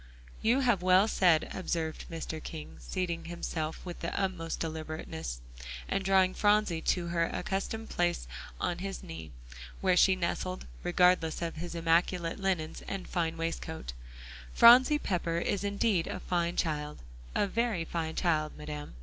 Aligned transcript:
"You 0.41 0.61
have 0.61 0.81
well 0.81 1.07
said," 1.07 1.47
observed 1.53 2.05
Mr. 2.09 2.43
King, 2.43 2.77
seating 2.79 3.25
himself 3.25 3.85
with 3.85 3.99
the 3.99 4.19
utmost 4.19 4.59
deliberateness, 4.59 5.41
and 5.87 6.03
drawing 6.03 6.33
Phronsie 6.33 6.81
to 6.81 7.09
her 7.09 7.25
accustomed 7.25 7.91
place 7.91 8.27
on 8.59 8.79
his 8.79 9.03
knee, 9.03 9.29
where 9.79 9.95
she 9.95 10.15
nestled, 10.15 10.65
regardless 10.81 11.43
of 11.43 11.57
his 11.57 11.75
immaculate 11.75 12.39
linen 12.39 12.75
and 12.87 13.07
fine 13.07 13.37
waistcoat, 13.37 13.93
"Phronsie 14.55 14.97
Pepper 14.97 15.37
is 15.37 15.63
indeed 15.63 16.07
a 16.07 16.19
fine 16.19 16.55
child; 16.55 17.03
a 17.35 17.45
very 17.45 17.85
fine 17.85 18.15
child, 18.15 18.57
Madam." 18.57 18.95